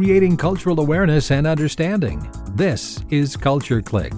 [0.00, 2.26] creating cultural awareness and understanding.
[2.54, 4.14] This is Culture Clique.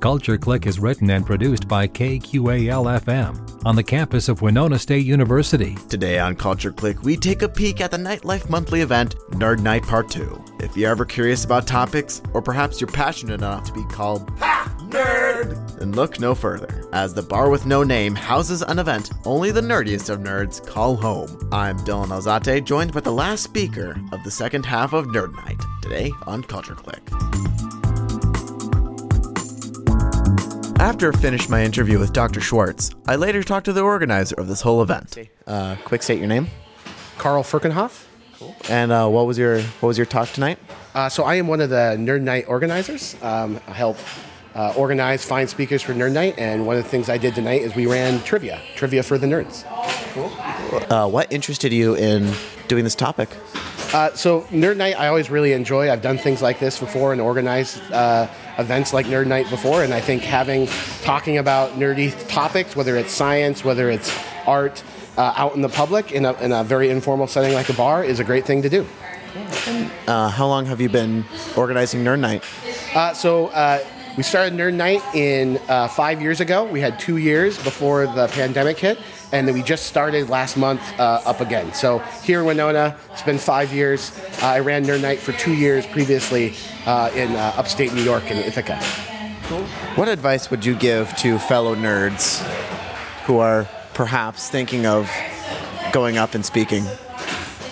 [0.00, 5.04] Culture Clique is written and produced by KQAL FM on the campus of Winona State
[5.04, 5.76] University.
[5.90, 9.82] Today on Culture Clique, we take a peek at the Nightlife Monthly event, Nerd Nite
[9.82, 10.42] Part 2.
[10.60, 14.32] If you're ever curious about topics, or perhaps you're passionate enough to be called!
[14.94, 15.76] Nerd!
[15.76, 19.60] Then look no further, as the Bar with No Name houses an event only the
[19.60, 21.48] nerdiest of nerds call home.
[21.50, 25.60] I'm Dylan Alzate, joined by the last speaker of the second half of Nerd Nite,
[25.82, 27.10] today on Culture Clique.
[30.78, 32.40] After I finished my interview with Dr.
[32.40, 35.18] Schwartz, I later talked to the organizer of this whole event.
[35.44, 36.46] Uh, quick, state your name.
[37.18, 38.04] Carl Firkenhoff.
[38.70, 40.58] And uh, what was your what was your talk tonight?
[40.94, 43.16] Uh, so I am one of the Nerd Nite organizers.
[43.22, 43.96] Um, I help
[44.54, 47.62] uh, organize, find speakers for Nerd Nite, and one of the things I did tonight
[47.62, 49.64] is we ran trivia, trivia for the nerds.
[50.90, 52.32] Uh, what interested you in
[52.68, 53.30] doing this topic?
[53.92, 55.90] Uh, so Nerd Nite, I always really enjoy.
[55.90, 59.92] I've done things like this before and organized uh, events like Nerd Nite before, and
[59.92, 60.66] I think having
[61.02, 64.16] talking about nerdy topics, whether it's science, whether it's
[64.46, 64.82] art,
[65.16, 68.02] uh, out in the public in a, in a very informal setting like a bar,
[68.02, 68.86] is a great thing to do.
[70.06, 71.24] Uh, how long have you been
[71.56, 72.42] organizing Nerd Nite?
[72.94, 73.84] Uh, so uh,
[74.16, 76.64] we started Nerd Nite in uh, five years ago.
[76.64, 78.98] We had two years before the pandemic hit,
[79.32, 81.74] and then we just started last month uh, up again.
[81.74, 84.16] So here in Winona, it's been five years.
[84.40, 86.54] Uh, I ran Nerd Nite for two years previously
[86.86, 88.76] uh, in uh, upstate New York in Ithaca.
[89.96, 92.40] What advice would you give to fellow nerds
[93.24, 95.10] who are perhaps thinking of
[95.92, 96.84] going up and speaking?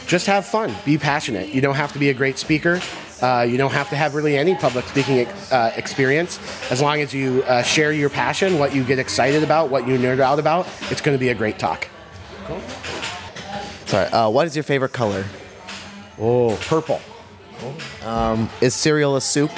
[0.06, 0.74] Just have fun.
[0.84, 1.54] Be passionate.
[1.54, 2.80] You don't have to be a great speaker.
[3.22, 6.40] Uh, you don't have to have really any public speaking ex- uh, experience.
[6.72, 9.96] As long as you uh, share your passion, what you get excited about, what you
[9.96, 11.88] nerd out about, it's going to be a great talk.
[13.86, 14.06] Sorry.
[14.06, 15.24] Uh, what is your favorite color?
[16.18, 17.00] Oh, purple.
[18.60, 19.52] Is cereal a soup?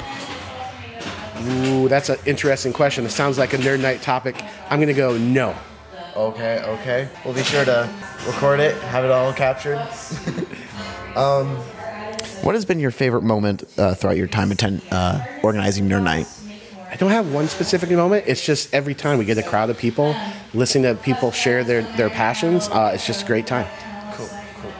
[1.41, 3.05] Ooh, that's an interesting question.
[3.05, 4.35] It sounds like a nerd night topic.
[4.69, 5.55] I'm going to go no.
[6.15, 7.09] Okay, okay.
[7.25, 7.89] We'll be sure to
[8.25, 9.77] record it, have it all captured.
[11.15, 11.59] um,
[12.43, 16.27] what has been your favorite moment uh, throughout your time attend, uh, organizing your Night?
[16.89, 18.25] I don't have one specific moment.
[18.27, 20.15] It's just every time we get a crowd of people,
[20.53, 23.67] listening to people share their, their passions, uh, it's just a great time.
[24.13, 24.29] Cool,
[24.61, 24.71] cool.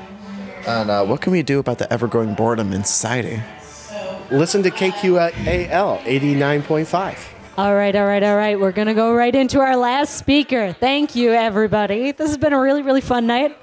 [0.65, 3.41] And uh, what can we do about the ever-growing boredom in society?
[4.31, 7.17] Listen to KQAL 89.5.
[7.57, 8.59] All right, all right, all right.
[8.59, 10.73] We're going to go right into our last speaker.
[10.73, 12.11] Thank you, everybody.
[12.11, 13.57] This has been a really, really fun night.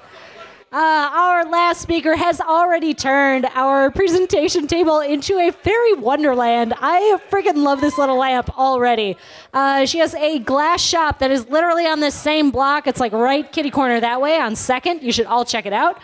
[0.73, 6.73] Uh, our last speaker has already turned our presentation table into a fairy wonderland.
[6.79, 9.15] I freaking love this little lamp already.
[9.53, 12.87] Uh, she has a glass shop that is literally on this same block.
[12.87, 15.03] It's like right kitty corner that way on Second.
[15.03, 16.01] You should all check it out.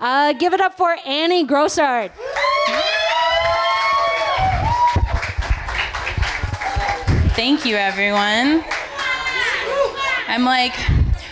[0.00, 2.10] Uh, give it up for Annie Grossart.
[7.36, 8.64] Thank you, everyone.
[10.26, 10.74] I'm like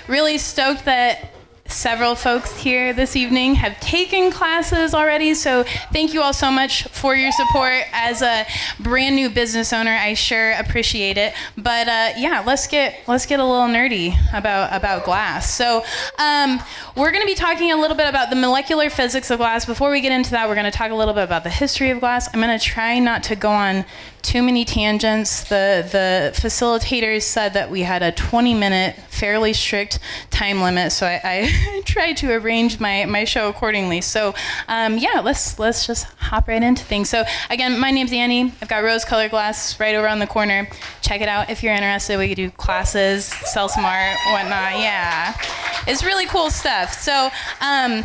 [0.07, 1.33] really stoked that
[1.71, 5.34] several folks here this evening have taken classes already.
[5.34, 7.84] So thank you all so much for your support.
[7.93, 8.47] As a
[8.81, 11.34] brand new business owner, I sure appreciate it.
[11.56, 15.53] But uh, yeah, let's get let's get a little nerdy about about glass.
[15.54, 15.84] So
[16.19, 16.60] um,
[16.97, 19.65] we're going to be talking a little bit about the molecular physics of glass.
[19.65, 21.91] Before we get into that, we're going to talk a little bit about the history
[21.91, 22.28] of glass.
[22.33, 23.84] I'm going to try not to go on
[24.27, 25.45] too many tangents.
[25.45, 30.01] The the facilitators said that we had a 20 minute, fairly strict
[30.31, 34.01] time limit, so I, I tried to arrange my, my show accordingly.
[34.01, 34.35] So
[34.67, 37.09] um, yeah, let's let's just hop right into things.
[37.09, 38.53] So again, my name's Annie.
[38.61, 40.69] I've got rose colored glass right over on the corner.
[41.03, 42.19] Check it out if you're interested.
[42.19, 44.81] We do classes, sell some art, whatnot.
[44.81, 45.41] Yeah,
[45.87, 46.93] it's really cool stuff.
[46.93, 47.31] So.
[47.61, 48.05] Um,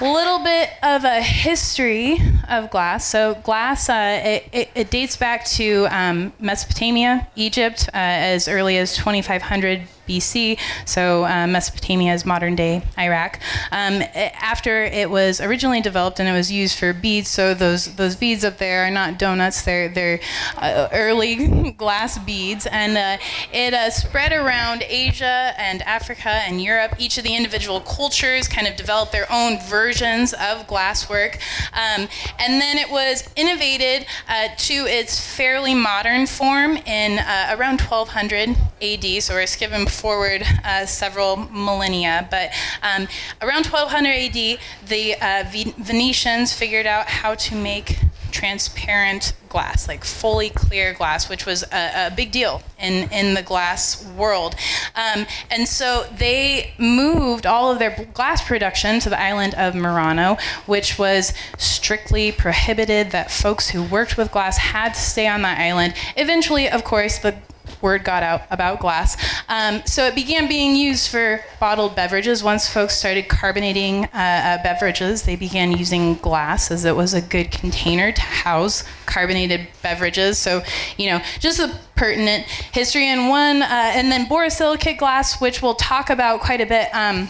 [0.00, 2.18] little bit of a history
[2.48, 3.06] of glass.
[3.06, 8.78] So glass, uh, it, it, it dates back to um, Mesopotamia, Egypt, uh, as early
[8.78, 10.58] as 2500 BC.
[10.84, 13.38] So uh, Mesopotamia is modern day Iraq.
[13.70, 18.16] Um, after it was originally developed and it was used for beads, so those those
[18.16, 20.20] beads up there are not donuts; they're they're
[20.56, 26.94] uh, early glass beads, and uh, it uh, spread around Asia and Africa and Europe.
[26.98, 31.34] Each of the individual cultures kind of developed their own versions of glasswork,
[31.72, 32.08] um,
[32.38, 38.56] and then it was innovated uh, to its fairly modern form in uh, around 1200
[38.82, 39.22] AD.
[39.22, 42.50] So we're skipping forward uh, several millennia, but
[42.82, 43.06] um,
[43.42, 44.58] around 1200 AD,
[44.88, 47.98] the uh, Ve- Venetians figured out how to make
[48.30, 53.42] transparent glass, like fully clear glass, which was a, a big deal in, in the
[53.42, 54.54] glass world.
[54.94, 60.38] Um, and so they moved all of their glass production to the island of Murano,
[60.66, 65.58] which was strictly prohibited that folks who worked with glass had to stay on that
[65.58, 65.94] island.
[66.16, 67.34] Eventually, of course, the
[67.80, 69.16] word got out about glass.
[69.48, 72.42] Um, so it began being used for bottled beverages.
[72.42, 77.20] Once folks started carbonating uh, uh, beverages, they began using glass as it was a
[77.20, 80.38] good container to house carbonated beverages.
[80.38, 80.62] So,
[80.96, 83.06] you know, just a pertinent history.
[83.06, 86.88] And one, uh, and then borosilicate glass, which we'll talk about quite a bit.
[86.94, 87.28] Um,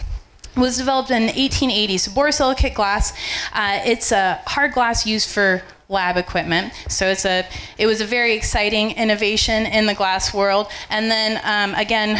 [0.57, 1.97] was developed in 1880.
[1.97, 3.13] So borosilicate glass,
[3.53, 6.73] uh, it's a hard glass used for lab equipment.
[6.87, 7.45] So it's a
[7.77, 10.67] it was a very exciting innovation in the glass world.
[10.89, 12.17] And then um, again,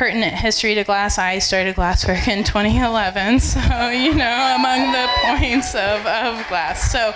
[0.00, 1.18] pertinent history to glass.
[1.18, 6.90] I started glasswork in 2011, so you know, among the points of, of glass.
[6.90, 7.12] So,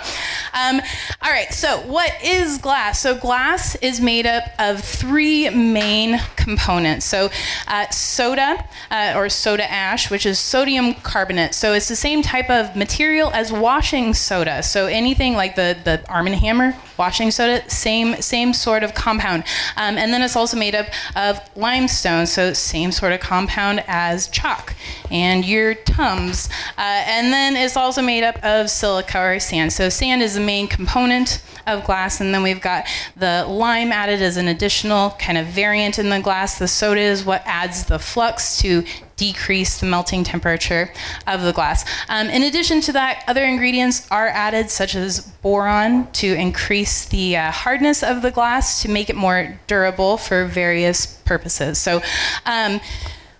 [0.53, 0.79] um,
[1.23, 2.99] all right, so what is glass?
[2.99, 7.07] So, glass is made up of three main components.
[7.07, 7.31] So,
[7.67, 11.55] uh, soda uh, or soda ash, which is sodium carbonate.
[11.55, 14.61] So, it's the same type of material as washing soda.
[14.61, 19.43] So, anything like the, the Arm & Hammer washing soda, same, same sort of compound.
[19.77, 22.25] Um, and then it's also made up of limestone.
[22.25, 24.75] So, same sort of compound as chalk
[25.11, 26.49] and your Tums.
[26.77, 29.71] Uh, and then it's also made up of silica or sand.
[29.73, 34.21] So sand is the main component of glass, and then we've got the lime added
[34.21, 36.59] as an additional kind of variant in the glass.
[36.59, 38.83] The soda is what adds the flux to
[39.17, 40.91] decrease the melting temperature
[41.27, 41.85] of the glass.
[42.09, 47.37] Um, in addition to that, other ingredients are added, such as boron, to increase the
[47.37, 51.77] uh, hardness of the glass to make it more durable for various purposes.
[51.77, 52.01] So,
[52.45, 52.81] um,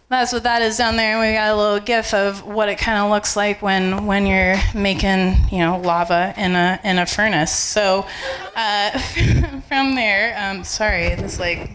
[0.08, 1.18] that's what that is down there.
[1.18, 4.26] And we got a little gif of what it kind of looks like when when
[4.28, 7.52] you're making you know lava in a in a furnace.
[7.56, 8.06] So
[8.56, 8.92] uh,
[9.68, 11.72] from there, um, sorry, this like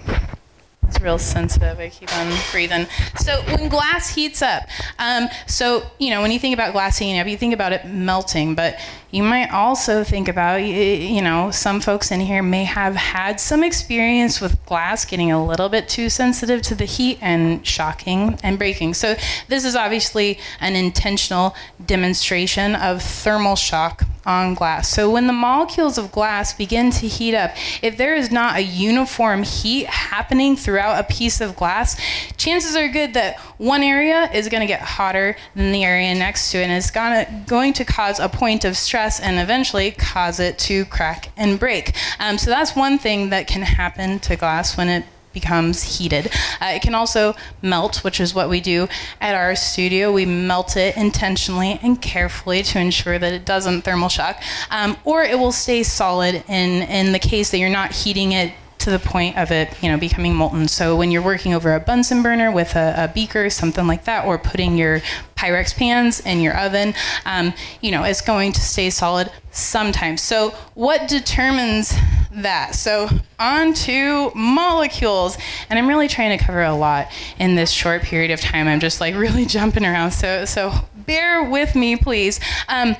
[0.90, 1.78] it's real sensitive.
[1.78, 2.86] I keep on breathing.
[3.18, 4.64] So when glass heats up,
[4.98, 7.86] um, so you know when you think about glass heating up, you think about it
[7.86, 8.78] melting, but
[9.12, 13.62] you might also think about you know some folks in here may have had some
[13.62, 18.58] experience with glass getting a little bit too sensitive to the heat and shocking and
[18.58, 18.94] breaking.
[18.94, 19.14] So
[19.46, 21.54] this is obviously an intentional
[21.86, 24.88] demonstration of thermal shock on glass.
[24.88, 27.52] So when the molecules of glass begin to heat up,
[27.82, 32.00] if there is not a uniform heat happening throughout a piece of glass,
[32.36, 36.50] chances are good that one area is going to get hotter than the area next
[36.52, 40.40] to it and it's gonna, going to cause a point of stress and eventually cause
[40.40, 41.94] it to crack and break.
[42.18, 46.26] Um, so that's one thing that can happen to glass when it becomes heated.
[46.60, 48.88] Uh, it can also melt, which is what we do
[49.20, 50.12] at our studio.
[50.12, 55.22] We melt it intentionally and carefully to ensure that it doesn't thermal shock, um, or
[55.22, 58.98] it will stay solid in, in the case that you're not heating it to the
[58.98, 60.66] point of it, you know, becoming molten.
[60.66, 64.24] So when you're working over a Bunsen burner with a, a beaker, something like that,
[64.24, 65.00] or putting your
[65.36, 66.94] Pyrex pans in your oven,
[67.26, 67.52] um,
[67.82, 70.22] you know, it's going to stay solid sometimes.
[70.22, 71.94] So what determines
[72.32, 72.74] that?
[72.74, 75.36] So on to molecules,
[75.68, 78.68] and I'm really trying to cover a lot in this short period of time.
[78.68, 80.12] I'm just like really jumping around.
[80.12, 82.40] So so bear with me, please.
[82.68, 82.96] Um,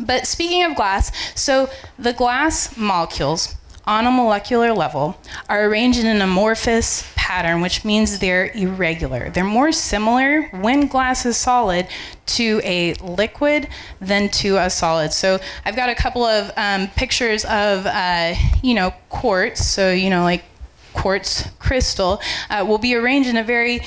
[0.00, 3.56] but speaking of glass, so the glass molecules
[3.88, 5.18] on a molecular level
[5.48, 9.30] are arranged in an amorphous pattern, which means they're irregular.
[9.30, 11.88] They're more similar when glass is solid
[12.26, 13.66] to a liquid
[13.98, 15.14] than to a solid.
[15.14, 19.64] So I've got a couple of um, pictures of, uh, you know, quartz.
[19.64, 20.44] So, you know, like
[20.92, 23.80] quartz crystal uh, will be arranged in a very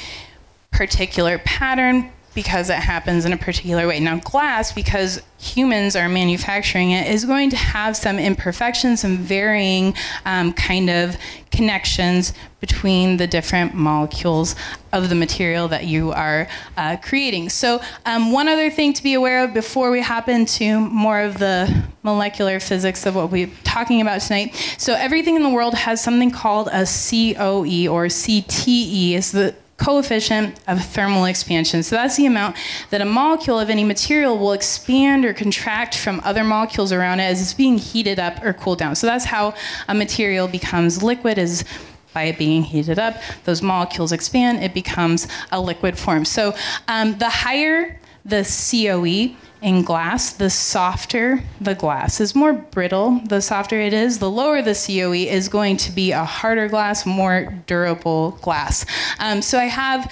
[0.72, 4.00] particular pattern because it happens in a particular way.
[4.00, 9.94] Now, glass, because humans are manufacturing it, is going to have some imperfections, some varying
[10.26, 11.18] um, kind of
[11.52, 14.56] connections between the different molecules
[14.94, 16.48] of the material that you are
[16.78, 17.50] uh, creating.
[17.50, 21.40] So, um, one other thing to be aware of before we hop into more of
[21.40, 24.56] the molecular physics of what we're talking about tonight.
[24.78, 30.60] So, everything in the world has something called a COE or CTE, is the coefficient
[30.68, 31.82] of thermal expansion.
[31.82, 32.56] So that's the amount
[32.92, 37.24] that a molecule of any material will expand or contract from other molecules around it
[37.24, 38.96] as it's being heated up or cooled down.
[38.96, 39.56] So that's how
[39.88, 41.66] a material becomes liquid is
[42.14, 46.26] by it being heated up, those molecules expand, it becomes a liquid form.
[46.26, 46.54] So
[46.90, 53.42] um, the higher the COE, in glass, the softer the glass is more brittle, the
[53.42, 57.54] softer it is, the lower the COE is going to be a harder glass, more
[57.68, 58.86] durable glass.
[59.20, 60.12] Um, so I have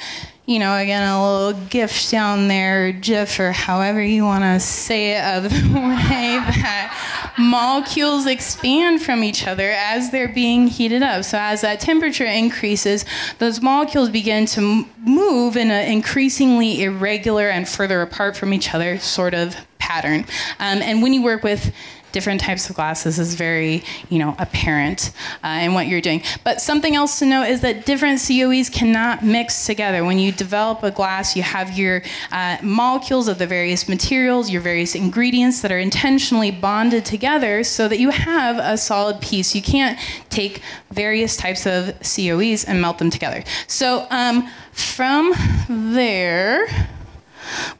[0.50, 5.12] you know, again, a little gift down there, GIF, or however you want to say
[5.12, 11.24] it, of the way that molecules expand from each other as they're being heated up.
[11.24, 13.06] So, as that temperature increases,
[13.38, 18.98] those molecules begin to move in an increasingly irregular and further apart from each other
[18.98, 20.22] sort of pattern.
[20.58, 21.72] Um, and when you work with
[22.12, 25.12] different types of glasses is very, you know, apparent
[25.44, 26.22] uh, in what you're doing.
[26.44, 30.04] But something else to note is that different COEs cannot mix together.
[30.04, 32.02] When you develop a glass, you have your
[32.32, 37.88] uh, molecules of the various materials, your various ingredients that are intentionally bonded together so
[37.88, 39.56] that you have a solid piece.
[39.56, 40.00] You can't
[40.30, 40.62] take
[40.92, 43.44] various types of COEs and melt them together.
[43.68, 45.34] So um, from
[45.70, 46.68] there,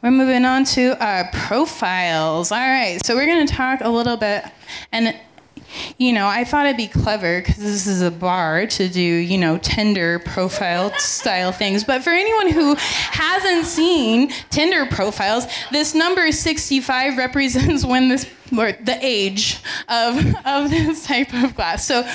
[0.02, 2.52] we're moving on to our profiles.
[2.52, 4.44] All right, so we're going to talk a little bit,
[4.92, 5.14] and
[5.98, 9.38] you know, I thought it'd be clever because this is a bar to do, you
[9.38, 11.84] know, Tinder profile style things.
[11.84, 18.72] But for anyone who hasn't seen Tinder profiles, this number 65 represents when this, or
[18.72, 19.58] the age
[19.88, 21.86] of, of this type of glass.
[21.86, 22.08] So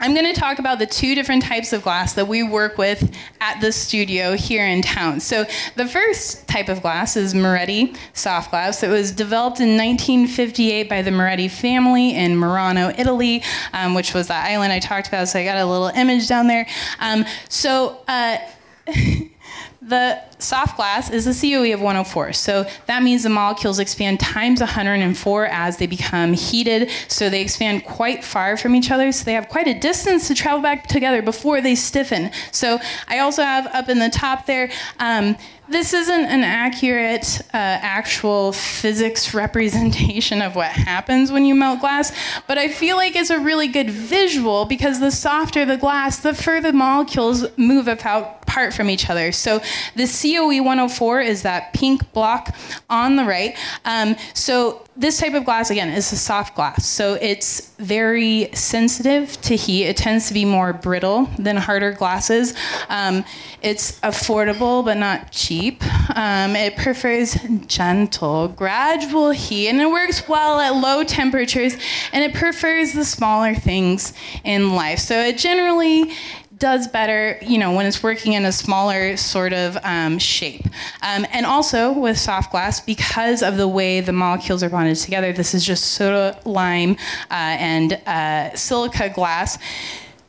[0.00, 3.14] I'm going to talk about the two different types of glass that we work with
[3.40, 5.20] at the studio here in town.
[5.20, 5.44] So,
[5.76, 8.82] the first type of glass is Moretti soft glass.
[8.82, 13.42] It was developed in 1958 by the Moretti family in Murano, Italy,
[13.74, 15.28] um, which was the island I talked about.
[15.28, 16.66] So, I got a little image down there.
[16.98, 18.38] Um, so, uh,
[19.82, 22.34] The soft glass is a COE of 104.
[22.34, 26.90] So that means the molecules expand times 104 as they become heated.
[27.08, 29.10] So they expand quite far from each other.
[29.10, 32.30] So they have quite a distance to travel back together before they stiffen.
[32.52, 34.70] So I also have up in the top there.
[34.98, 35.36] Um,
[35.70, 42.12] this isn't an accurate, uh, actual physics representation of what happens when you melt glass,
[42.46, 46.34] but I feel like it's a really good visual because the softer the glass, the
[46.34, 49.32] further molecules move apart from each other.
[49.32, 49.60] So
[49.94, 52.54] the COE 104 is that pink block
[52.88, 53.56] on the right.
[53.84, 59.40] Um, so this type of glass again is a soft glass so it's very sensitive
[59.42, 59.86] to heat.
[59.86, 62.54] It tends to be more brittle than harder glasses.
[62.88, 63.24] Um,
[63.62, 65.82] it's affordable but not cheap.
[66.16, 71.76] Um, it prefers gentle gradual heat and it works well at low temperatures
[72.12, 74.12] and it prefers the smaller things
[74.44, 74.98] in life.
[74.98, 76.12] So it generally
[76.60, 80.66] does better, you know, when it's working in a smaller sort of um, shape.
[81.02, 85.32] Um, and also with soft glass, because of the way the molecules are bonded together,
[85.32, 86.92] this is just soda, lime,
[87.30, 89.58] uh, and uh, silica glass.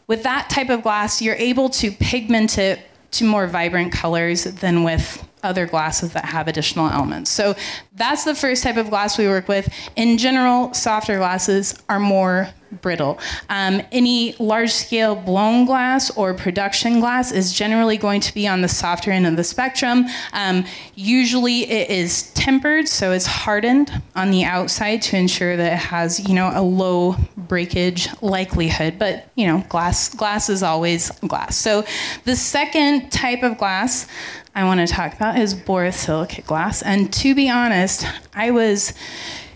[0.08, 2.80] With that type of glass, you're able to pigment it
[3.12, 7.30] to more vibrant colors than with other glasses that have additional elements.
[7.30, 7.56] So
[7.94, 9.74] that's the first type of glass we work with.
[9.96, 12.50] In general, softer glasses are more
[12.82, 13.20] brittle.
[13.50, 18.62] Um, any large scale blown glass or production glass is generally going to be on
[18.62, 20.06] the softer end of the spectrum.
[20.34, 25.80] Um, usually it is tempered, so it's hardened on the outside to ensure that it
[25.80, 28.98] has, you know, a low breakage likelihood.
[28.98, 31.58] But, you know, glass, glass is always glass.
[31.58, 31.84] So
[32.24, 34.08] the second type of glass
[34.54, 36.82] I want to talk about is borosilicate glass.
[36.82, 38.94] And to be honest, I was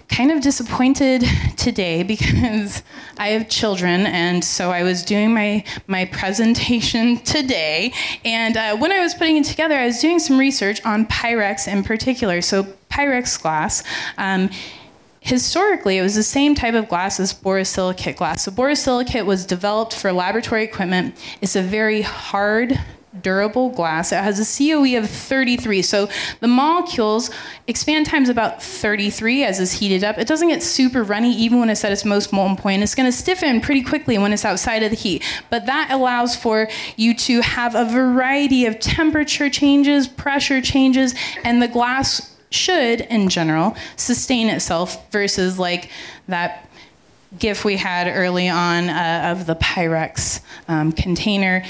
[0.07, 1.25] kind of disappointed
[1.57, 2.81] today because
[3.17, 7.93] I have children, and so I was doing my my presentation today.
[8.23, 11.67] And uh, when I was putting it together, I was doing some research on Pyrex
[11.67, 12.41] in particular.
[12.41, 13.83] So Pyrex glass.
[14.17, 14.49] Um,
[15.19, 18.43] historically, it was the same type of glass as borosilicate glass.
[18.43, 21.15] So borosilicate was developed for laboratory equipment.
[21.41, 22.79] It's a very hard
[23.21, 24.11] durable glass.
[24.11, 25.81] It has a COE of 33.
[25.81, 27.29] So the molecules
[27.67, 30.17] expand times about 33 as it's heated up.
[30.17, 32.83] It doesn't get super runny even when it's at its most molten point.
[32.83, 35.23] It's going to stiffen pretty quickly when it's outside of the heat.
[35.49, 41.61] But that allows for you to have a variety of temperature changes, pressure changes, and
[41.61, 45.89] the glass should, in general, sustain itself versus like
[46.27, 46.69] that
[47.37, 51.63] GIF we had early on uh, of the Pyrex um, container.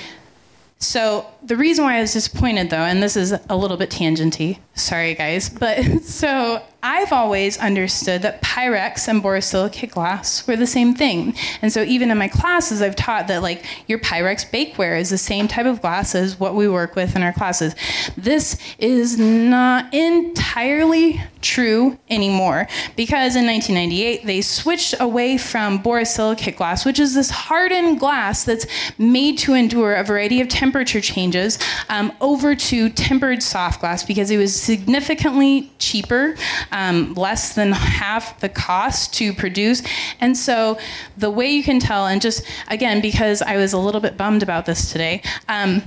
[0.79, 4.59] So the reason why I was disappointed, though, and this is a little bit tangenty,
[4.75, 10.93] sorry guys, but so I've always understood that Pyrex and borosilicate glass were the same
[10.93, 11.33] thing.
[11.63, 15.17] And so even in my classes, I've taught that like your Pyrex bakeware is the
[15.17, 17.73] same type of glass as what we work with in our classes.
[18.15, 26.85] This is not entirely true anymore because in 1998 they switched away from borosilicate glass,
[26.85, 28.67] which is this hardened glass that's
[28.99, 31.57] made to endure a variety of temperature changes,
[31.89, 36.35] um, over to tempered soft glass because it was significantly cheaper
[36.75, 39.81] um, less than half the cost to produce.
[40.19, 40.77] And so
[41.17, 44.43] the way you can tell, and just again, because I was a little bit bummed
[44.43, 45.23] about this today.
[45.47, 45.81] Um,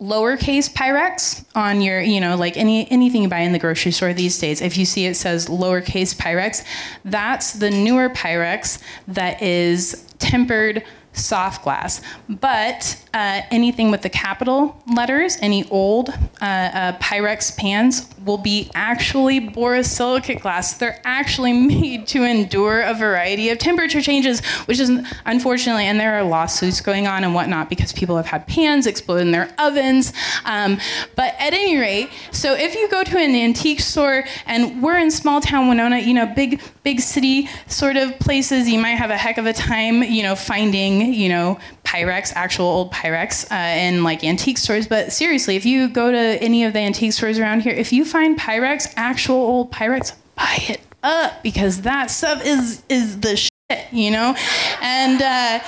[0.00, 4.12] lowercase Pyrex on your, you know, like any anything you buy in the grocery store
[4.12, 4.60] these days.
[4.60, 6.64] If you see it says lowercase Pyrex,
[7.04, 10.84] that's the newer Pyrex that is tempered
[11.14, 12.00] soft glass.
[12.28, 18.70] But uh, anything with the capital letters, any old uh, uh, Pyrex pans, will be
[18.74, 20.74] actually borosilicate glass.
[20.74, 24.90] They're actually made to endure a variety of temperature changes, which is
[25.24, 29.20] unfortunately, and there are lawsuits going on and whatnot because people have had pans explode
[29.20, 30.12] in their ovens.
[30.44, 30.78] Um,
[31.16, 35.10] but at any rate, so if you go to an antique store, and we're in
[35.10, 39.16] small town Winona, you know, big big city sort of places, you might have a
[39.16, 44.04] heck of a time, you know, finding, you know, Pyrex, actual old Pyrex, uh, in
[44.04, 44.86] like antique stores.
[44.86, 48.04] But seriously, if you go to any of the antique stores around here, if you
[48.04, 53.92] find Pyrex, actual old Pyrex, buy it up because that stuff is is the shit,
[53.92, 54.34] you know.
[54.80, 55.64] And uh,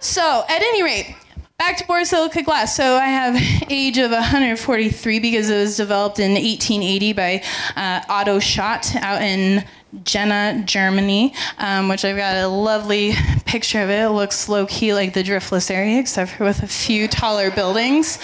[0.00, 1.14] so, at any rate,
[1.60, 2.74] back to borosilicate glass.
[2.74, 3.36] So I have
[3.70, 7.42] age of 143 because it was developed in 1880 by
[7.76, 9.64] uh, Otto Schott out in
[10.04, 13.12] Jena, Germany, um, which I've got a lovely
[13.44, 14.04] picture of it.
[14.04, 18.18] It looks low key like the Driftless area, except for with a few taller buildings.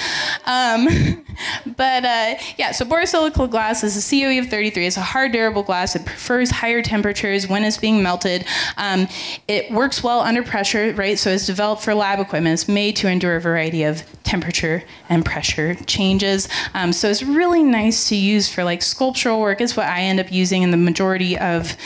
[0.44, 0.86] Um,
[1.76, 4.86] but uh, yeah, so borosilicate glass is a COE of 33.
[4.86, 5.96] It's a hard, durable glass.
[5.96, 8.46] It prefers higher temperatures when it's being melted.
[8.76, 9.08] Um,
[9.48, 11.18] it works well under pressure, right?
[11.18, 12.54] So it's developed for lab equipment.
[12.54, 16.48] It's made to endure a variety of temperature and pressure changes.
[16.74, 19.60] Um, so it's really nice to use for like sculptural work.
[19.60, 21.76] It's what I end up using in the majority of of,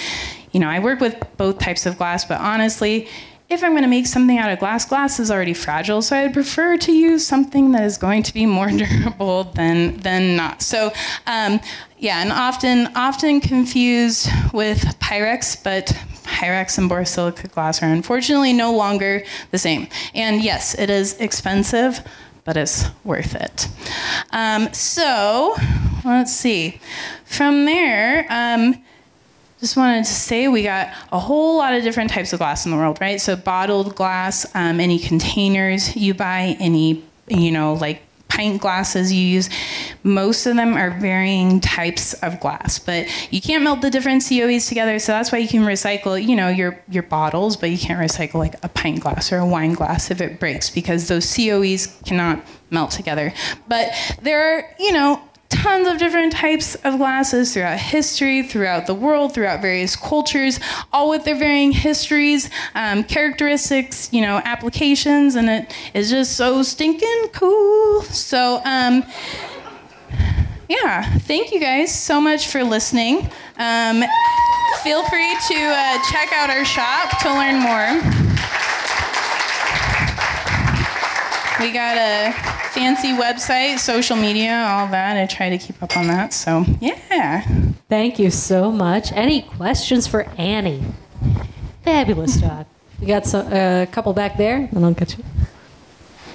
[0.53, 3.09] you know, I work with both types of glass, but honestly,
[3.51, 6.33] if I'm going to make something out of glass, glass is already fragile, so I'd
[6.33, 10.63] prefer to use something that is going to be more durable than than not.
[10.63, 10.93] So,
[11.27, 11.61] um,
[11.99, 15.87] yeah, and often often confused with Pyrex, but
[16.23, 19.89] Pyrex and borosilica glass are unfortunately no longer the same.
[20.15, 22.01] And yes, it is expensive,
[22.45, 23.69] but it's worth it.
[24.31, 25.57] Um, so,
[26.05, 26.81] let's see.
[27.25, 28.27] From there.
[28.31, 28.81] Um,
[29.61, 32.73] just wanted to say we got a whole lot of different types of glass in
[32.73, 33.21] the world, right?
[33.21, 39.21] So bottled glass, um, any containers you buy, any you know like pint glasses you
[39.21, 39.51] use.
[40.03, 44.67] Most of them are varying types of glass, but you can't melt the different COEs
[44.67, 44.99] together.
[44.99, 48.35] So that's why you can recycle, you know, your your bottles, but you can't recycle
[48.35, 52.43] like a pint glass or a wine glass if it breaks because those COEs cannot
[52.71, 53.35] melt together.
[53.69, 53.93] But
[54.23, 59.35] there are, you know, tons of different types of glasses throughout history, throughout the world,
[59.35, 60.59] throughout various cultures,
[60.93, 66.63] all with their varying histories, um, characteristics, you know, applications, and it is just so
[66.63, 68.03] stinking cool.
[68.03, 69.05] So, um,
[70.69, 73.29] yeah, thank you guys so much for listening.
[73.59, 74.05] Um,
[74.83, 78.01] feel free to uh, check out our shop to learn more.
[81.61, 85.17] We got a fancy website, social media, all that.
[85.17, 86.33] I try to keep up on that.
[86.33, 87.47] So, yeah.
[87.89, 89.13] Thank you so much.
[89.13, 90.85] Any questions for Annie?
[91.83, 92.67] Fabulous job.
[93.01, 95.25] We got a uh, couple back there, and I'll get you.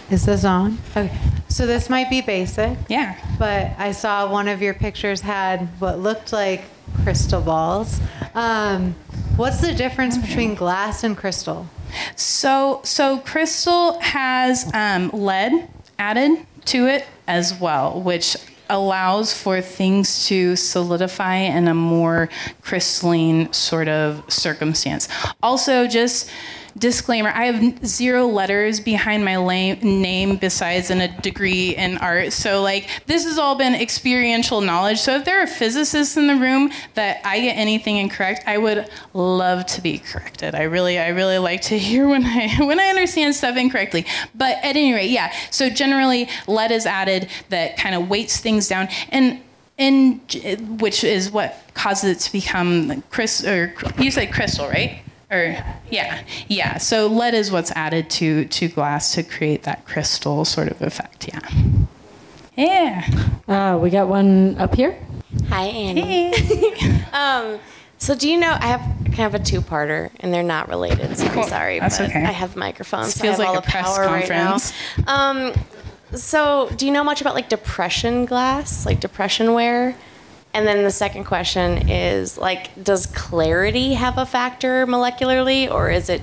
[0.10, 0.78] Is this on?
[0.95, 1.15] Okay.
[1.48, 2.78] So this might be basic.
[2.89, 3.17] Yeah.
[3.39, 6.65] But I saw one of your pictures had what looked like
[7.04, 8.00] crystal balls.
[8.34, 8.93] Um,
[9.36, 11.67] what's the difference between glass and crystal?
[12.15, 15.69] So, so crystal has um, lead
[16.00, 18.36] added to it as well, which
[18.70, 22.30] allows for things to solidify in a more
[22.62, 25.08] crystalline sort of circumstance.
[25.44, 26.30] Also, just
[26.78, 32.34] disclaimer I have zero letters behind my la- name besides in a degree in art.
[32.34, 35.00] So, like, this has all been experiential knowledge.
[35.00, 38.90] So, if there are physicists in the room that I get anything incorrect, I would
[39.14, 40.56] love to be corrected.
[40.56, 44.06] I really, I really like to hear when I when I understand stuff incorrectly.
[44.34, 45.34] But at any rate, yeah.
[45.52, 49.42] So generally, lead is added that kind of weights things down and
[49.78, 55.02] and which is what causes it to become crystal or you said crystal right
[55.36, 56.78] or yeah, yeah.
[56.78, 61.28] So lead is what's added to to glass to create that crystal sort of effect.
[61.28, 61.50] Yeah.
[62.56, 63.30] Yeah.
[63.48, 64.98] Uh, we got one up here.
[65.50, 66.36] Hi, Annie.
[66.36, 67.04] Hey.
[67.13, 67.60] um,
[67.98, 68.82] so do you know I have
[69.15, 71.17] kind of a two-parter, and they're not related.
[71.17, 72.19] So I'm sorry, That's but okay.
[72.24, 73.08] I have microphones.
[73.08, 74.52] This so feels I have like all a the press power right now.
[74.52, 74.74] conference.
[75.08, 75.54] Um,
[76.17, 79.95] so do you know much about like depression glass, like depression ware?
[80.56, 86.10] And then the second question is like, does clarity have a factor molecularly, or is
[86.10, 86.22] it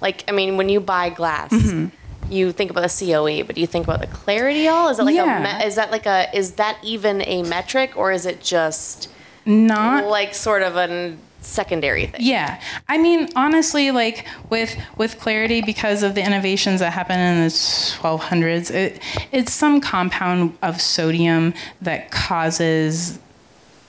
[0.00, 1.86] like, I mean, when you buy glass, Mm-hmm.
[2.32, 4.88] you think about the COE, but do you think about the clarity all?
[4.88, 5.60] Is it like Yeah.
[5.62, 9.08] a is that like a is that even a metric, or is it just
[9.44, 12.20] Not like sort of an secondary thing.
[12.22, 17.42] Yeah, I mean, honestly, like with with clarity, because of the innovations that happened in
[17.42, 19.00] the 1200s, it,
[19.32, 23.18] it's some compound of sodium that causes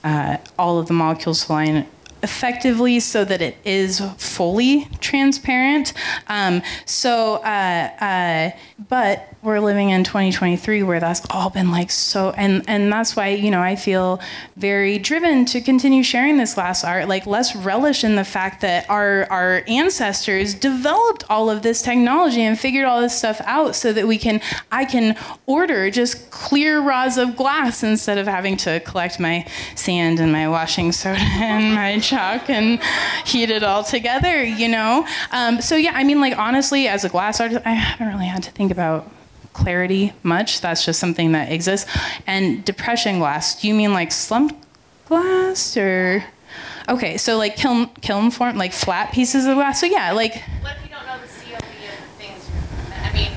[0.04, 1.86] uh, all of the molecules line
[2.24, 5.92] effectively so that it is fully transparent.
[6.26, 8.50] Um, so, uh, uh,
[8.88, 13.28] but we're living in 2023 where that's all been like so, and and that's why
[13.28, 14.20] you know I feel
[14.56, 17.08] very driven to continue sharing this glass art.
[17.08, 22.40] Like less relish in the fact that our our ancestors developed all of this technology
[22.40, 24.40] and figured all this stuff out so that we can
[24.72, 30.20] I can order just clear rods of glass instead of having to collect my sand
[30.20, 32.80] and my washing soda and my chalk and
[33.24, 35.06] heat it all together, you know?
[35.32, 38.42] Um, so, yeah, I mean, like, honestly, as a glass artist, I haven't really had
[38.44, 39.10] to think about
[39.52, 40.60] clarity much.
[40.60, 41.90] That's just something that exists.
[42.26, 44.54] And depression glass, do you mean like slumped
[45.06, 46.24] glass or?
[46.88, 49.80] Okay, so like kiln, kiln form, like flat pieces of glass.
[49.80, 50.34] So, yeah, like.
[50.60, 52.50] What if you don't know the COE of things?
[53.02, 53.32] I mean,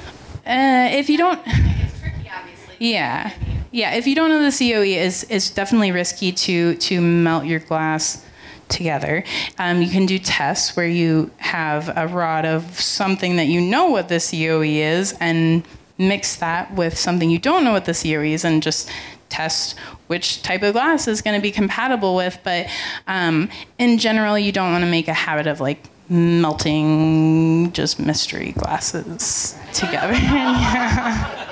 [0.45, 1.39] uh, if you don't.
[1.45, 2.75] it's tricky, obviously.
[2.79, 3.31] Yeah.
[3.71, 7.59] Yeah, if you don't know the COE, is is definitely risky to to melt your
[7.59, 8.25] glass
[8.69, 9.23] together.
[9.57, 13.89] Um, you can do tests where you have a rod of something that you know
[13.89, 15.63] what the COE is and
[15.97, 18.87] mix that with something you don't know what the COE is and just
[19.29, 19.77] test
[20.07, 22.39] which type of glass is going to be compatible with.
[22.43, 22.67] But
[23.07, 28.53] um, in general, you don't want to make a habit of like melting just mystery
[28.53, 30.13] glasses together.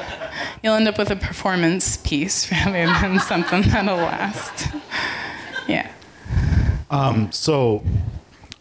[0.64, 4.74] You'll end up with a performance piece rather than something that'll last.
[5.68, 5.92] Yeah.
[6.96, 7.84] Um, so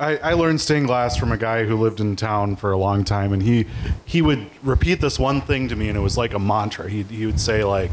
[0.00, 3.04] I, I learned stained glass from a guy who lived in town for a long
[3.04, 3.66] time, and he
[4.04, 6.90] he would repeat this one thing to me, and it was like a mantra.
[6.90, 7.92] He he would say like,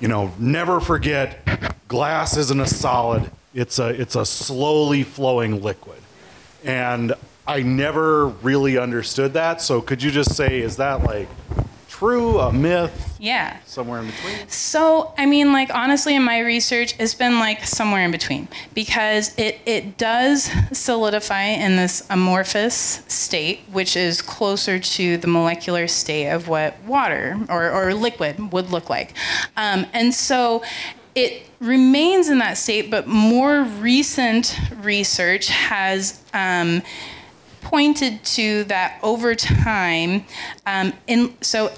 [0.00, 3.30] you know, never forget, glass isn't a solid.
[3.54, 6.02] It's a it's a slowly flowing liquid,
[6.64, 7.14] and
[7.46, 9.62] I never really understood that.
[9.62, 11.28] So could you just say, is that like
[12.04, 13.56] true, a myth, Yeah.
[13.64, 14.46] somewhere in between?
[14.48, 19.32] So, I mean, like, honestly, in my research, it's been like somewhere in between because
[19.38, 26.28] it, it does solidify in this amorphous state, which is closer to the molecular state
[26.28, 29.14] of what water or, or liquid would look like.
[29.56, 30.62] Um, and so
[31.14, 36.20] it remains in that state, but more recent research has.
[36.34, 36.82] Um,
[37.62, 40.22] pointed to that over time
[40.66, 41.72] um, in so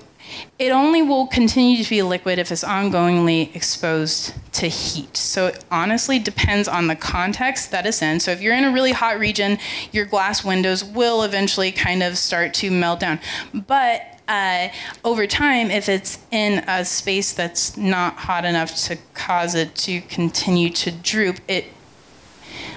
[0.58, 5.16] it only will continue to be liquid if it's ongoingly exposed to heat.
[5.16, 8.20] So it honestly depends on the context that it's in.
[8.20, 9.58] So if you're in a really hot region,
[9.92, 13.20] your glass windows will eventually kind of start to melt down.
[13.52, 14.68] But uh,
[15.04, 20.00] over time, if it's in a space that's not hot enough to cause it to
[20.00, 21.66] continue to droop, it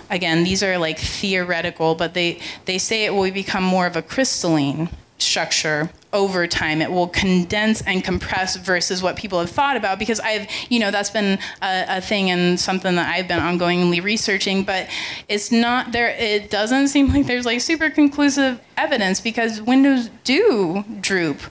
[0.09, 4.01] again, these are like theoretical, but they, they say it will become more of a
[4.01, 4.89] crystalline
[5.21, 6.81] structure over time.
[6.81, 10.91] It will condense and compress versus what people have thought about because I've, you know,
[10.91, 14.89] that's been a, a thing and something that I've been ongoingly researching, but
[15.27, 16.09] it's not there.
[16.09, 21.41] It doesn't seem like there's like super conclusive evidence because windows do droop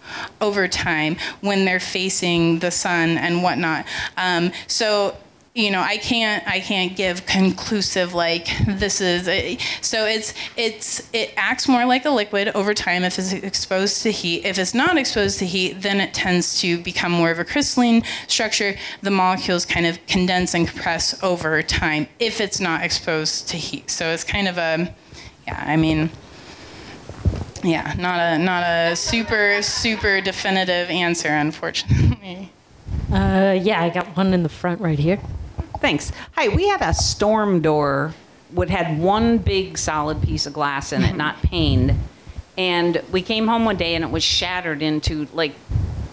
[0.41, 3.87] over time when they're facing the sun and whatnot.
[4.17, 5.17] Um, so
[5.59, 11.09] you know i can't i can't give conclusive like this is a, so it's it's
[11.13, 13.03] it acts more like a liquid over time.
[13.03, 16.79] If it's exposed to heat if it's not exposed to heat then it tends to
[16.79, 18.77] become more of a crystalline structure.
[19.03, 23.91] The molecules kind of condense and compress over time if it's not exposed to heat.
[23.91, 24.95] So it's kind of a
[25.47, 26.11] yeah i mean
[27.65, 32.53] yeah not a not a super super definitive answer unfortunately.
[33.11, 35.19] Uh, yeah, I got one in the front right here.
[35.81, 36.13] Thanks.
[36.33, 38.15] Hi, we had a storm door
[38.53, 41.19] that had one big solid piece of glass in it, mm-hmm.
[41.19, 41.95] not paned.
[42.57, 45.55] And we came home one day and it was shattered into like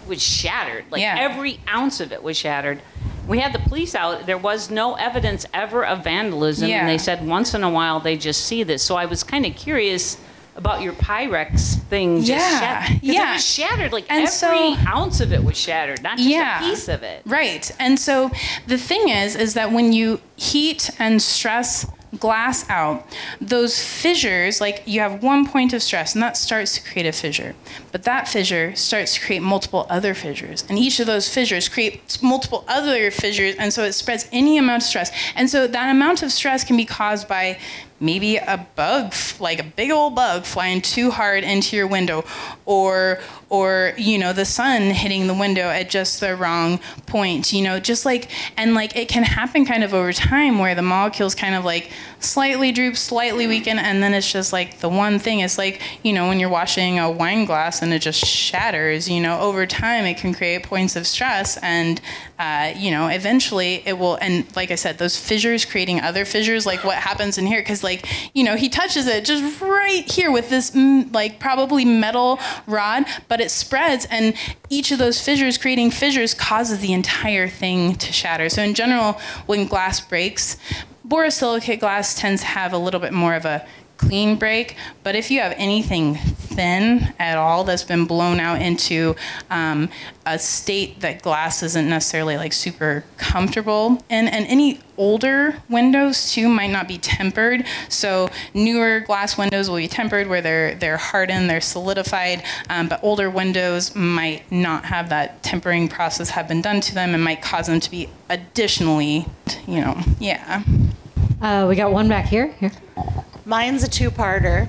[0.08, 0.86] was shattered.
[0.92, 1.16] Like Yeah.
[1.18, 2.82] every ounce of it was shattered.
[3.28, 4.28] We had the police out.
[4.28, 6.70] There was no evidence ever of vandalism.
[6.70, 6.82] Yeah.
[6.82, 8.84] And they said once in a while they just see this.
[8.84, 10.18] So I was kind of curious
[10.56, 13.00] about your Pyrex thing just Yeah, shattered.
[13.04, 13.30] yeah.
[13.32, 13.92] It was shattered.
[13.94, 16.66] Like And every so- ounce of it was shattered, not just Yeah.
[16.66, 17.22] a piece of it.
[17.26, 17.70] Right.
[17.80, 18.32] And so
[18.68, 21.86] the thing is, is that when you heat and stress
[22.20, 23.06] glass out,
[23.42, 27.12] those fissures, like you have one point of stress and that starts to create a
[27.12, 27.54] fissure.
[27.92, 30.64] But that fissure starts to create multiple other fissures.
[30.70, 33.56] And each of those fissures creates multiple other fissures.
[33.56, 35.12] And so it spreads any amount of stress.
[35.36, 37.58] And so that amount of stress can be caused by
[38.00, 42.26] maybe a bug, like a big old bug flying too hard into your window,
[42.66, 47.62] or or you know the sun hitting the window at just the wrong point you
[47.62, 51.36] know just like and like it can happen kind of over time where the molecules
[51.36, 55.42] kind of like slightly droop slightly weaken and then it's just like the one thing
[55.42, 59.22] it's like you know when you're washing a wine glass and it just shatters you
[59.22, 62.02] know over time it can create points of stress and
[62.40, 66.66] uh, you know eventually it will and like i said those fissures creating other fissures
[66.66, 70.32] like what happens in here because like you know he touches it just right here
[70.32, 70.76] with this
[71.12, 74.36] like probably metal rod but it spreads and
[74.70, 78.50] each of those fissures creating fissures causes the entire thing to shatter.
[78.50, 79.14] So in general
[79.46, 80.58] when glass breaks
[81.08, 83.66] borosilicate glass tends to have a little bit more of a
[83.98, 89.16] clean break, but if you have anything thin at all that's been blown out into
[89.50, 89.90] um,
[90.26, 96.48] a state that glass isn't necessarily like super comfortable in, and any older windows too
[96.48, 97.66] might not be tempered.
[97.90, 103.04] So newer glass windows will be tempered where they're they're hardened, they're solidified, um, but
[103.04, 107.42] older windows might not have that tempering process have been done to them and might
[107.42, 109.26] cause them to be additionally,
[109.68, 110.64] you know, yeah.
[111.42, 112.48] Uh, we got one back here.
[112.60, 112.72] Here.
[113.46, 114.68] Mine's a two-parter.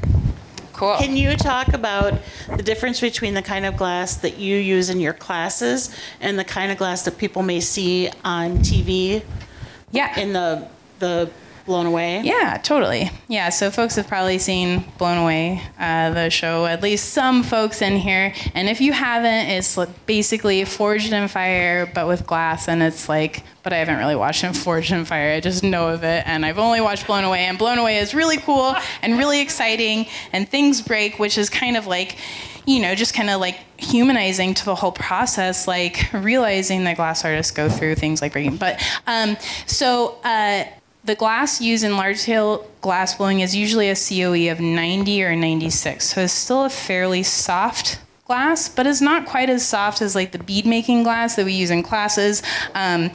[0.75, 0.97] Cool.
[0.99, 2.21] Can you talk about
[2.55, 6.45] the difference between the kind of glass that you use in your classes and the
[6.45, 9.23] kind of glass that people may see on TV?
[9.91, 10.19] Yeah.
[10.21, 11.31] In the the
[11.67, 12.23] blown away.
[12.23, 13.11] Yeah, totally.
[13.29, 17.83] Yeah, so folks have probably seen Blown Away, uh, the show, at least some folks
[17.83, 18.33] in here.
[18.55, 19.77] And if you haven't, it's
[20.07, 22.69] basically Forged in Fire, but with glass.
[22.69, 25.33] And it's like, but I haven't really watched Forged in Fire.
[25.33, 26.27] I just know of it.
[26.27, 27.41] And I've only watched Blown Away.
[27.41, 30.07] And Blown Away is really cool and really exciting.
[30.33, 32.17] And things break, which is kind of like,
[32.65, 37.25] you know, just kind of like humanizing to the whole process, like realizing that glass
[37.25, 38.57] artists go through things like breaking.
[38.57, 40.65] But um, so, uh,
[41.07, 45.37] the glass used in large scale glass blowing is usually a COE of 90 or
[45.37, 46.05] 96.
[46.05, 50.33] So it's still a fairly soft glass, but it's not quite as soft as like
[50.33, 52.43] the bead making glass that we use in classes,
[52.75, 53.11] um,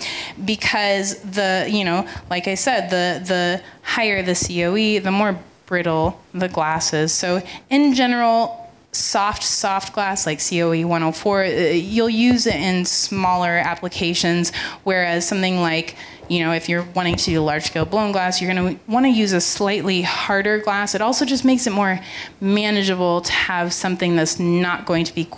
[0.45, 6.19] because the you know, like I said, the the higher the COE, the more brittle
[6.33, 7.13] the glass is.
[7.13, 8.57] So in general.
[8.93, 14.51] Soft, soft glass like COE 104, uh, you'll use it in smaller applications,
[14.83, 15.95] whereas something like
[16.31, 19.05] you know, if you're wanting to do large scale blown glass, you're going to want
[19.05, 20.95] to use a slightly harder glass.
[20.95, 21.99] It also just makes it more
[22.39, 25.37] manageable to have something that's not going to be qu-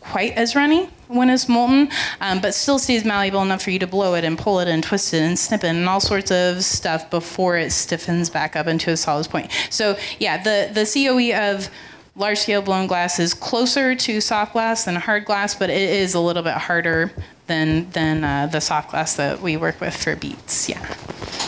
[0.00, 1.90] quite as runny when it's molten,
[2.22, 4.82] um, but still stays malleable enough for you to blow it and pull it and
[4.82, 8.66] twist it and snip it and all sorts of stuff before it stiffens back up
[8.66, 9.50] into a solid point.
[9.68, 11.68] So yeah, the the COE of
[12.16, 16.14] large scale blown glass is closer to soft glass than hard glass, but it is
[16.14, 17.12] a little bit harder
[17.46, 20.68] than than uh, the soft glass that we work with for beats.
[20.68, 20.84] Yeah.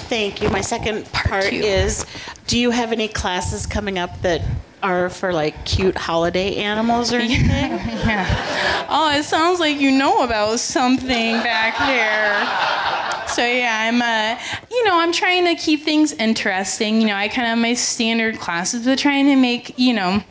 [0.08, 0.50] Thank you.
[0.50, 2.04] My second part, is
[2.46, 4.42] do you have any classes coming up that
[4.82, 7.48] are for like cute holiday animals or anything?
[7.48, 8.86] yeah.
[8.90, 13.28] Oh, it sounds like you know about something back there.
[13.28, 14.38] So yeah, I'm uh,
[14.70, 17.00] you know, I'm trying to keep things interesting.
[17.00, 20.22] You know, I kind of have my standard classes, but trying to make, you know,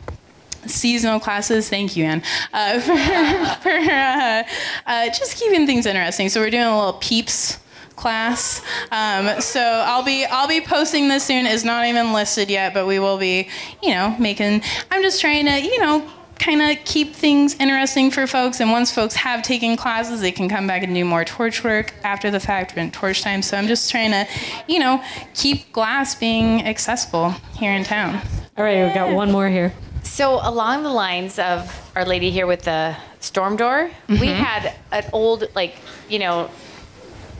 [0.66, 1.68] seasonal classes.
[1.68, 2.22] Thank you, Anne,
[2.52, 2.80] uh,
[3.58, 4.42] for, for uh,
[4.86, 6.28] uh, just keeping things interesting.
[6.28, 7.58] So we're doing a little peeps
[7.96, 8.62] class.
[8.90, 11.46] Um, so I'll be I'll be posting this soon.
[11.46, 13.48] It's not even listed yet, but we will be,
[13.82, 14.62] you know, making.
[14.90, 16.08] I'm just trying to, you know.
[16.38, 20.48] Kind of keep things interesting for folks, and once folks have taken classes, they can
[20.48, 23.42] come back and do more torch work after the fact during torch time.
[23.42, 24.26] So I'm just trying to,
[24.66, 25.00] you know,
[25.34, 28.20] keep glass being accessible here in town.
[28.56, 29.72] All right, we've got one more here.
[30.02, 34.34] So along the lines of Our Lady here with the storm door, we Mhm.
[34.36, 35.76] had an old like
[36.08, 36.50] you know.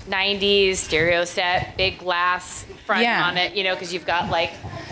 [0.08, 3.22] 90s stereo set, big glass front Yeah.
[3.24, 4.50] on it, you know, because you've got like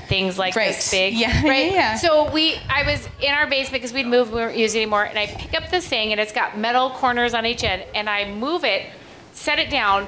[0.09, 0.68] things like Right.
[0.68, 1.14] this big.
[1.14, 1.66] Yeah, Right.
[1.66, 1.94] yeah, yeah.
[1.96, 5.02] So we, I was in our basement because we'd moved, we weren't using it anymore,
[5.02, 8.09] and I pick up this thing and it's got metal corners on each end, and
[8.09, 8.87] I move it,
[9.35, 10.06] set it down,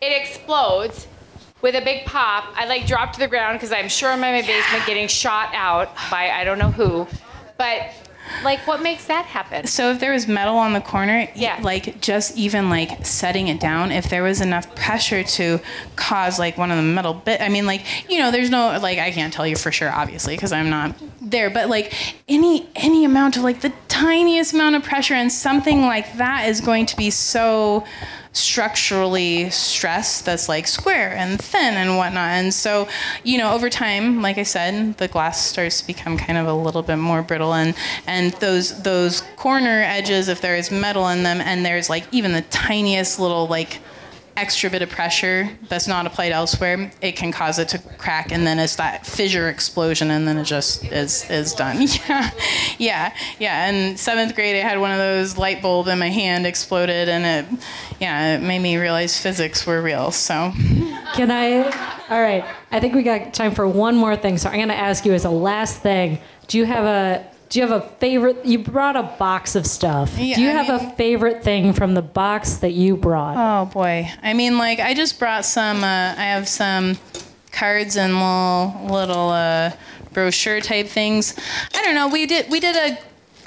[0.00, 1.08] it explodes
[1.62, 2.44] with a big pop.
[2.56, 5.50] I like drop to the ground because I'm sure I'm in my basement getting shot
[5.54, 7.06] out by I don't know who,
[7.56, 7.90] but
[8.44, 9.66] like what makes that happen?
[9.66, 11.58] So if there was metal on the corner, Yeah.
[11.62, 15.58] like just even like setting it down, if there was enough pressure to
[15.96, 18.98] cause like one of the metal bit, I mean, like you know, there's no like
[18.98, 21.48] I can't tell you for sure, obviously, because I'm not there.
[21.50, 21.92] But like
[22.28, 26.60] any any amount of like the tiniest amount of pressure and something like that is
[26.60, 27.84] going to be so
[28.32, 32.30] structurally stressed that's like square and thin and whatnot.
[32.30, 32.88] And so,
[33.24, 36.52] you know, over time, like I said, the glass starts to become kind of a
[36.52, 37.74] little bit more brittle and
[38.06, 42.32] and those those corner edges, if there is metal in them and there's like even
[42.32, 43.80] the tiniest little like
[44.38, 48.46] extra bit of pressure that's not applied elsewhere, it can cause it to crack, and
[48.46, 51.86] then it's that fissure explosion, and then it just is is done.
[52.08, 52.30] Yeah,
[52.78, 53.68] yeah, yeah.
[53.68, 57.24] In seventh grade, I had one of those light bulb in my hand exploded, and
[57.48, 57.60] it,
[58.00, 60.12] yeah, it made me realize physics were real.
[60.12, 60.52] So,
[61.14, 61.64] Can I?
[62.08, 62.44] All right.
[62.70, 64.38] I think we got time for one more thing.
[64.38, 66.18] So I'm to ask you as a last thing.
[66.46, 68.44] Do you have a do you have a favorite?
[68.44, 70.18] You brought a box of stuff.
[70.18, 73.36] Yeah, do you I have a favorite thing from the box that you brought?
[73.36, 75.82] oh boy, I mean, like I just brought some.
[75.82, 76.98] Uh, I have some
[77.52, 79.72] cards and little little uh,
[80.12, 81.34] brochure type things.
[81.74, 82.08] I don't know.
[82.08, 82.98] We did we did a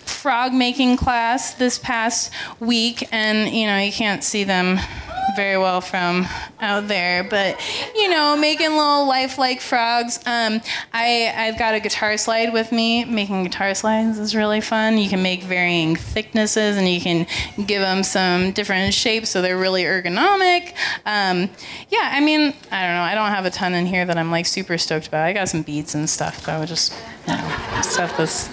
[0.05, 4.79] frog making class this past week, and you know you can't see them
[5.35, 6.27] very well from
[6.59, 7.59] out there, but
[7.95, 10.17] you know making little lifelike frogs.
[10.25, 10.61] Um,
[10.93, 13.05] I I've got a guitar slide with me.
[13.05, 14.97] Making guitar slides is really fun.
[14.97, 17.27] You can make varying thicknesses, and you can
[17.65, 20.73] give them some different shapes so they're really ergonomic.
[21.05, 21.49] Um,
[21.89, 23.03] yeah, I mean I don't know.
[23.03, 25.25] I don't have a ton in here that I'm like super stoked about.
[25.25, 26.93] I got some beads and stuff though, just
[27.27, 28.49] you know, stuff that's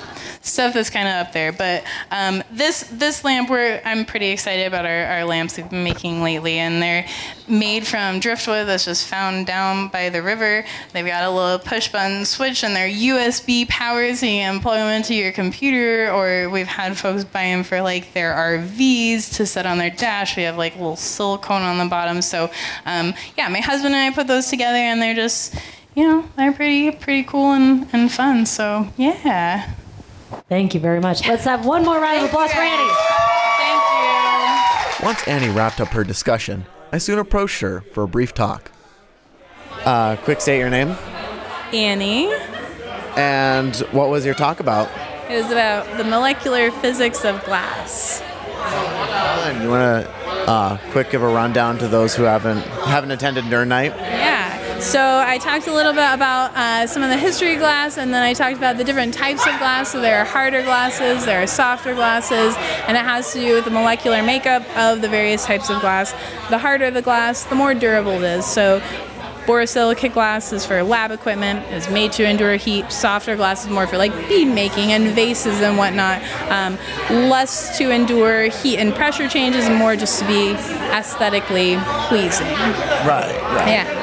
[0.48, 1.52] stuff that's kind of up there.
[1.52, 5.84] But um, this this lamp, we're I'm pretty excited about our, our lamps we've been
[5.84, 7.06] making lately, and they're
[7.46, 10.64] made from driftwood that's just found down by the river.
[10.92, 14.76] They've got a little push button switch, and they're USB powered, so you can plug
[14.76, 16.10] them into your computer.
[16.10, 20.36] Or we've had folks buy them for like their RVs to set on their dash.
[20.36, 22.22] We have like a little silicone on the bottom.
[22.22, 22.50] So
[22.86, 25.54] um, yeah, my husband and I put those together, and they're just
[25.94, 28.46] you know they're pretty pretty cool and, and fun.
[28.46, 29.74] So yeah.
[30.48, 31.26] Thank you very much.
[31.26, 32.92] Let's have one more round of applause for Annie.
[33.58, 33.82] Thank
[35.00, 35.04] you.
[35.06, 38.70] Once Annie wrapped up her discussion, I soon approached her for a brief talk.
[39.84, 40.96] Uh, quick state your name
[41.72, 42.32] Annie.
[43.16, 44.88] and what was your talk about?
[45.30, 48.20] It was about the molecular physics of glass.
[49.46, 50.10] And you want to
[50.50, 53.94] uh, quick give a rundown to those who haven't haven't attended Nerd Nite?
[53.96, 54.56] Yeah.
[54.80, 58.14] So I talked a little bit about uh, some of the history of glass, and
[58.14, 59.90] then I talked about the different types of glass.
[59.90, 62.54] So there are harder glasses, there are softer glasses,
[62.86, 66.12] and it has to do with the molecular makeup of the various types of glass.
[66.48, 68.46] The harder the glass, the more durable it is.
[68.46, 68.80] So
[69.46, 72.92] borosilicate glass is for lab equipment, is made to endure heat.
[72.92, 76.22] Softer glass is more for like bead making and vases and whatnot.
[76.50, 76.78] Um,
[77.28, 82.46] less to endure heat and pressure changes, and more just to be aesthetically pleasing.
[82.46, 83.34] Right.
[83.54, 83.68] Right.
[83.68, 83.97] Yeah.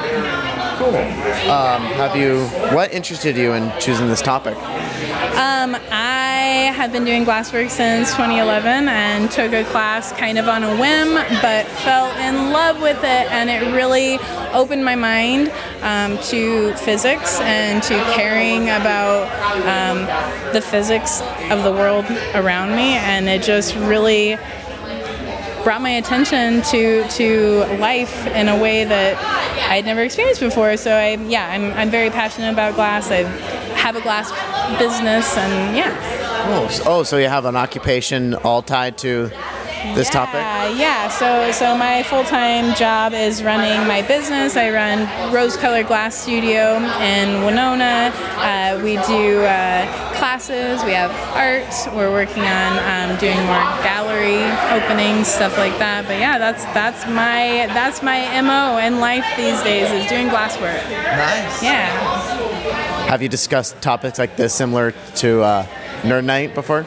[0.94, 2.46] Um, have you?
[2.74, 4.56] What interested you in choosing this topic?
[4.56, 10.62] Um, I have been doing glasswork since 2011 and took a class kind of on
[10.62, 14.18] a whim, but fell in love with it, and it really
[14.52, 19.26] opened my mind um, to physics and to caring about
[19.66, 21.20] um, the physics
[21.50, 24.36] of the world around me, and it just really
[25.64, 29.16] brought my attention to to life in a way that
[29.68, 30.76] I had never experienced before.
[30.76, 33.10] So I yeah, I'm, I'm very passionate about glass.
[33.10, 33.24] I
[33.76, 34.30] have a glass
[34.78, 35.94] business and yeah.
[36.48, 39.30] Oh, oh, so you have an occupation all tied to
[39.94, 40.36] this topic?
[40.36, 44.56] Uh, yeah, so so my full-time job is running my business.
[44.56, 48.12] I run Rose Colored Glass Studio in Winona.
[48.36, 50.82] Uh, we do uh, classes.
[50.84, 51.94] We have art.
[51.94, 56.06] We're working on um, doing more gallery openings, stuff like that.
[56.06, 60.82] But yeah, that's that's my that's my mo in life these days is doing glasswork.
[60.90, 61.62] Nice.
[61.62, 61.86] Yeah.
[63.06, 65.66] Have you discussed topics like this similar to uh,
[66.02, 66.84] Nerd Nite before?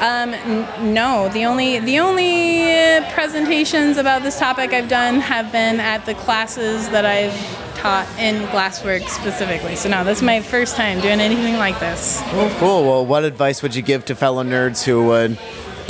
[0.00, 5.78] Um, n- no, the only the only presentations about this topic I've done have been
[5.78, 7.34] at the classes that I've
[7.76, 9.76] taught in glasswork specifically.
[9.76, 12.18] So no, this is my first time doing anything like this.
[12.24, 12.84] Oh, cool.
[12.84, 15.38] Well, what advice would you give to fellow nerds who would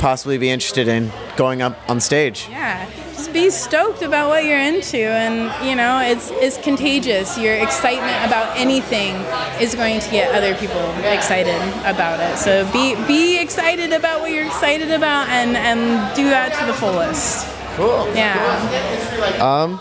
[0.01, 2.47] possibly be interested in going up on stage?
[2.49, 7.37] Yeah, just be stoked about what you're into, and you know it's it's contagious.
[7.37, 9.13] Your excitement about anything
[9.61, 12.37] is going to get other people excited about it.
[12.37, 16.73] So be be excited about what you're excited about, and and do that to the
[16.73, 17.47] fullest.
[17.77, 18.13] Cool.
[18.15, 18.35] Yeah.
[19.39, 19.79] Um,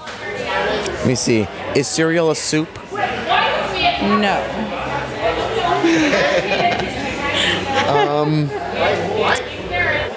[0.87, 1.49] let me see.
[1.75, 2.69] Is cereal a soup?
[2.93, 4.67] No.
[7.91, 8.49] Um,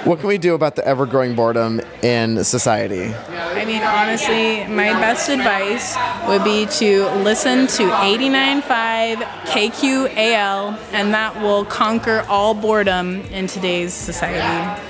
[0.06, 3.14] what can we do about the ever-growing boredom in society?
[3.14, 5.96] I mean, honestly, my best advice
[6.28, 13.94] would be to listen to 89.5 KQAL, and that will conquer all boredom in today's
[13.94, 14.82] society.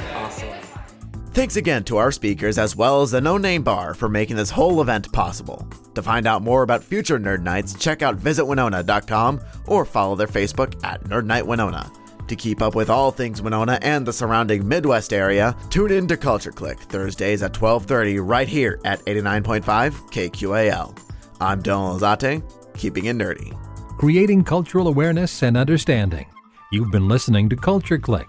[1.31, 4.51] Thanks again to our speakers as well as the No Name Bar for making this
[4.51, 5.67] whole event possible.
[5.95, 10.83] To find out more about future Nerd Nites, check out visitwinona.com or follow their Facebook
[10.83, 11.91] at Nerd Nite Winona.
[12.27, 16.17] To keep up with all things Winona and the surrounding Midwest area, tune in to
[16.17, 20.97] Culture Clique Thursdays at 12:30 right here at 89.5 KQAL.
[21.41, 22.41] I'm Dylan Alzate,
[22.77, 23.57] keeping it nerdy.
[23.97, 26.25] Creating cultural awareness and understanding.
[26.71, 28.27] You've been listening to Culture Clique.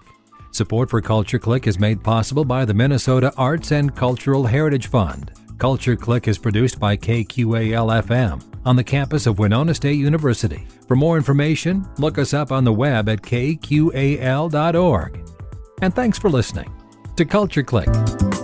[0.51, 5.31] Support for Culture Clique is made possible by the Minnesota Arts and Cultural Heritage Fund.
[5.57, 10.67] Culture Clique is produced by KQAL FM on the campus of Winona State University.
[10.87, 13.69] For more information, look us up on the web at kqal.org.
[15.81, 16.71] And thanks for listening
[17.15, 18.34] to Culture Clique.